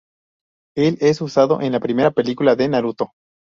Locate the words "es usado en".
0.99-1.71